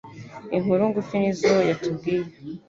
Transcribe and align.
inkuru 0.57 0.81
ngufi 0.89 1.15
nizo 1.21 1.53
yatubwiye 1.69 2.27